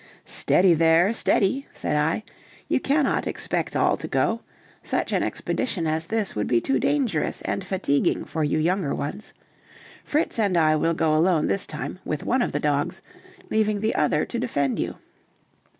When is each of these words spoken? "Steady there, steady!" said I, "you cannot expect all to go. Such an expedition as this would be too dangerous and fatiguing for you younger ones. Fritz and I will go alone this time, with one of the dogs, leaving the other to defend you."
"Steady 0.25 0.73
there, 0.73 1.13
steady!" 1.13 1.67
said 1.73 1.95
I, 1.95 2.23
"you 2.67 2.79
cannot 2.79 3.27
expect 3.27 3.75
all 3.75 3.95
to 3.97 4.07
go. 4.07 4.39
Such 4.81 5.11
an 5.13 5.21
expedition 5.21 5.85
as 5.85 6.07
this 6.07 6.35
would 6.35 6.47
be 6.47 6.59
too 6.59 6.79
dangerous 6.79 7.43
and 7.43 7.63
fatiguing 7.63 8.25
for 8.25 8.43
you 8.43 8.57
younger 8.57 8.95
ones. 8.95 9.31
Fritz 10.03 10.39
and 10.39 10.57
I 10.57 10.75
will 10.75 10.95
go 10.95 11.15
alone 11.15 11.45
this 11.45 11.67
time, 11.67 11.99
with 12.03 12.23
one 12.23 12.41
of 12.41 12.51
the 12.51 12.59
dogs, 12.59 13.03
leaving 13.51 13.79
the 13.79 13.93
other 13.93 14.25
to 14.25 14.39
defend 14.39 14.79
you." 14.79 14.95